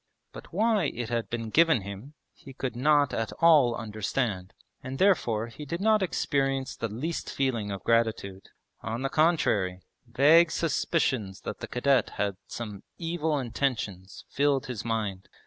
But 0.33 0.51
why 0.51 0.85
it 0.85 1.09
had 1.09 1.29
been 1.29 1.51
given 1.51 1.81
him 1.81 2.15
he 2.33 2.53
could 2.53 2.75
not 2.75 3.13
at 3.13 3.31
all 3.33 3.75
understand, 3.75 4.51
and 4.81 4.97
therefore 4.97 5.45
he 5.45 5.63
did 5.63 5.79
not 5.79 6.01
experience 6.01 6.75
the 6.75 6.87
least 6.87 7.29
feeling 7.29 7.69
of 7.69 7.83
gratitude. 7.83 8.49
On 8.81 9.03
the 9.03 9.09
contrary, 9.09 9.81
vague 10.07 10.49
suspicions 10.49 11.41
that 11.41 11.59
the 11.59 11.67
cadet 11.67 12.09
had 12.17 12.35
some 12.47 12.81
evil 12.97 13.37
intentions 13.37 14.25
filled 14.27 14.65
his 14.65 14.83
mind. 14.83 15.29